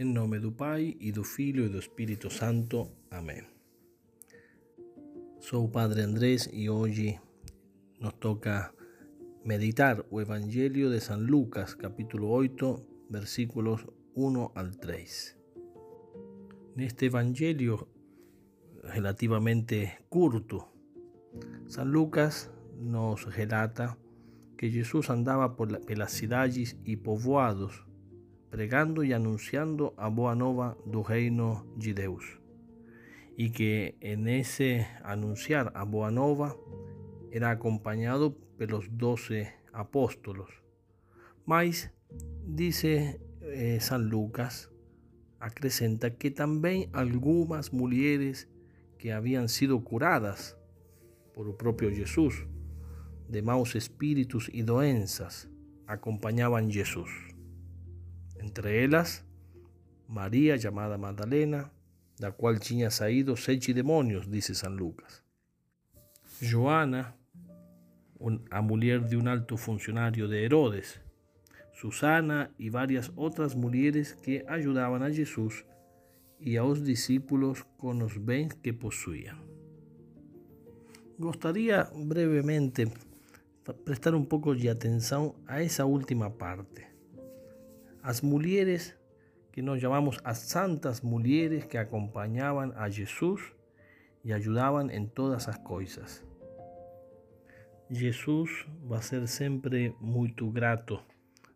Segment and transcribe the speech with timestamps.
[0.00, 2.90] Em nome do Pai, e do Filho e do Espírito Santo.
[3.10, 3.42] Amém.
[5.40, 7.20] Sou Padre Andrés e hoje
[8.00, 8.72] nos toca
[9.44, 13.86] meditar o Evangelho de San Lucas, capítulo 8, versículos
[14.16, 15.36] 1 al 3.
[16.76, 17.86] Neste Evangelho
[18.82, 20.66] relativamente curto,
[21.68, 23.98] San Lucas nos relata
[24.56, 27.89] que Jesús andaba por las ciudades y povoados
[28.50, 32.40] pregando y anunciando a boa nova do reino de Deus.
[33.36, 36.56] Y que en ese anunciar a boa nova
[37.30, 40.50] era acompañado pelos doce apóstolos.
[41.46, 41.90] Mas,
[42.44, 44.70] dice eh, San Lucas,
[45.38, 48.48] acrescenta que también algunas mujeres
[48.98, 50.58] que habían sido curadas
[51.34, 52.44] por el propio Jesús
[53.28, 55.48] de maus espíritus y doenças
[55.86, 57.08] acompañaban Jesús.
[58.40, 59.22] Entre ellas,
[60.08, 61.72] María llamada Magdalena,
[62.18, 65.22] la cual tinha saído sete demonios, dice San Lucas.
[66.40, 67.16] Joana,
[68.50, 71.02] a mujer de un alto funcionario de Herodes,
[71.74, 75.66] Susana y varias otras mujeres que ayudaban a Jesús
[76.40, 79.38] y a los discípulos con los bens que posuían.
[81.18, 82.90] Gostaria brevemente
[83.84, 86.90] prestar un poco de atención a esa última parte
[88.02, 88.96] as mulheres
[89.52, 93.40] que nos llamamos as santas mulheres que acompañaban a Jesús
[94.22, 96.24] y ayudaban en todas as coisas.
[97.90, 101.02] Jesús va a ser siempre muy grato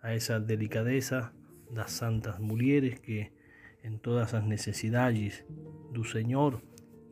[0.00, 1.32] a esa delicadeza
[1.70, 3.32] das santas mulheres que
[3.82, 5.44] en todas as necesidades
[5.92, 6.62] do Señor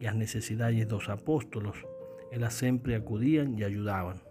[0.01, 1.77] y as necesidades dos apóstolos,
[2.31, 4.23] elas sempre acudían y ayudaban.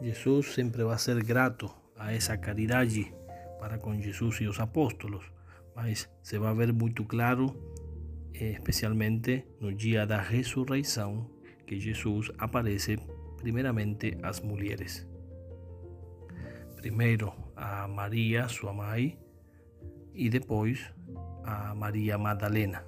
[0.00, 3.14] Jesús siempre va a ser grato a esa caridade
[3.62, 5.22] para con Jesús y los apóstolos,
[5.76, 7.54] mas se va a ver muy claro,
[8.34, 11.30] eh, especialmente no día da resurreição,
[11.64, 12.98] que Jesús aparece
[13.38, 15.06] primeramente às mulheres.
[16.74, 19.16] Primeiro a María, sua mãe,
[20.12, 20.92] e depois
[21.44, 22.82] a María Magdalena.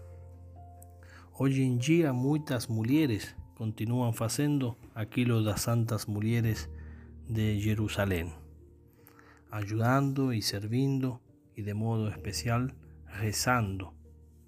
[1.39, 6.69] Hoje em dia, muitas mulheres continuam fazendo aquilo das santas mulheres
[7.29, 8.44] de Jerusalém
[9.55, 11.23] ayudando y servindo
[11.55, 12.75] y de modo especial
[13.07, 13.95] rezando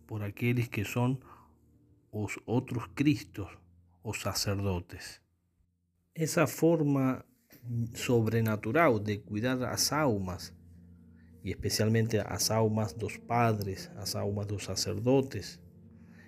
[0.06, 1.20] por aquellos que son
[2.12, 3.48] los otros Cristos
[4.02, 5.22] o sacerdotes.
[6.12, 7.24] Esa forma
[7.94, 10.54] sobrenatural de cuidar las almas
[11.44, 15.60] y especialmente las almas dos padres, las almas dos sacerdotes,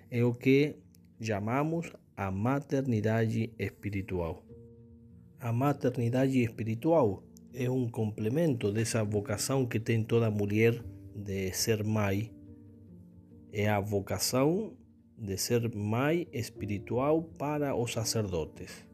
[0.09, 0.81] es lo que
[1.19, 3.23] llamamos a maternidad
[3.57, 4.37] espiritual.
[5.41, 10.83] A maternidad espiritual é um complemento dessa vocação que tem toda mulher
[11.15, 12.31] de ser mãe.
[13.51, 14.73] É a vocação
[15.17, 18.85] de ser mãe espiritual para os sacerdotes.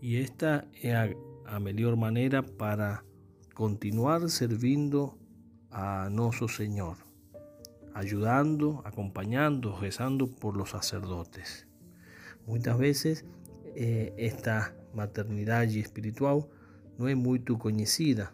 [0.00, 1.08] E esta é a,
[1.44, 3.02] a melhor maneira para
[3.54, 5.12] continuar servindo
[5.70, 6.96] a nosso Senhor,
[7.94, 11.66] ajudando, acompanhando, rezando por los sacerdotes.
[12.46, 13.24] Muitas vezes
[13.74, 16.48] eh, esta maternidade espiritual
[16.98, 18.32] no es muy conocida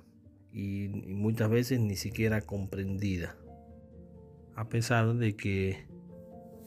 [0.52, 3.36] y muchas veces ni siquiera comprendida,
[4.54, 5.86] a pesar de que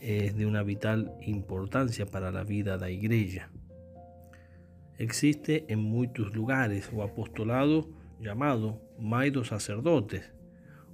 [0.02, 3.50] es de una vital importancia para la vida de la iglesia.
[4.98, 7.90] Existe en muchos lugares o apostolado
[8.20, 10.32] llamado Maido Sacerdotes,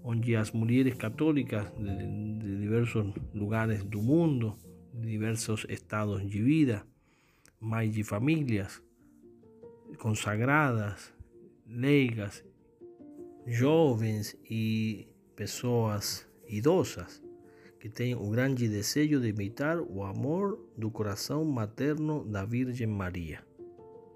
[0.03, 4.57] donde las mujeres católicas de, diversos lugares del mundo,
[4.93, 6.85] diversos estados de vida,
[7.59, 8.81] más de familias,
[10.01, 11.13] consagradas,
[11.67, 12.43] leigas,
[13.45, 17.21] jovens e pessoas idosas
[17.79, 23.45] que têm o grande desejo de imitar o amor do coração materno da Virgem Maria,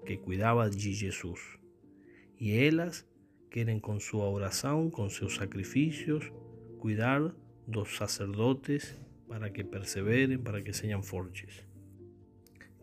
[0.04, 1.40] que cuidava de Jesus.
[2.40, 3.06] E elas
[3.48, 6.32] querem, com sua oração, com seus sacrifícios,
[6.80, 7.32] cuidar
[7.64, 8.98] dos sacerdotes
[9.28, 11.64] para que perseverem, para que sejam fortes.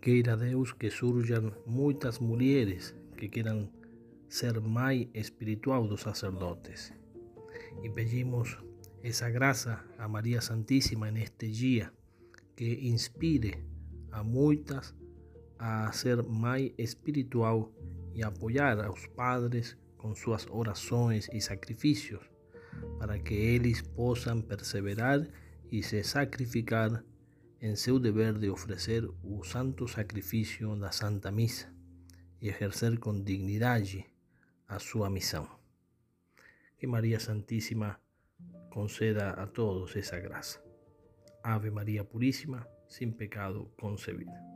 [0.03, 3.71] Queira Deus que surjan muitas mulheres que queiram
[4.27, 6.91] ser mãe espiritual dos sacerdotes.
[7.81, 8.57] E pedimos
[9.01, 11.93] essa graça a Maria Santíssima neste dia,
[12.53, 13.63] que inspire
[14.11, 14.93] a muitas
[15.57, 17.71] a ser mãe espiritual
[18.13, 22.29] e apoiar aos padres com suas orações e sacrifícios,
[22.99, 25.25] para que eles possam perseverar
[25.71, 27.01] e se sacrificar
[27.63, 31.71] en seu deber de ofrecer o santo sacrificio da Santa Misa
[32.43, 34.11] e exercer con dignidade
[34.67, 35.47] a súa misión.
[36.75, 38.03] Que María Santísima
[38.67, 40.59] conceda a todos esa gracia.
[41.41, 44.52] Ave María Purísima, sin pecado concebida.